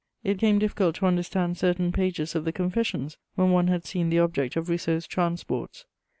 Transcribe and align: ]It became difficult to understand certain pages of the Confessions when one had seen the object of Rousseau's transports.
]It 0.23 0.33
became 0.35 0.57
difficult 0.57 0.95
to 0.95 1.05
understand 1.05 1.59
certain 1.59 1.91
pages 1.91 2.33
of 2.33 2.43
the 2.43 2.51
Confessions 2.51 3.17
when 3.35 3.51
one 3.51 3.67
had 3.67 3.85
seen 3.85 4.09
the 4.09 4.17
object 4.17 4.55
of 4.55 4.67
Rousseau's 4.67 5.05
transports. 5.05 5.85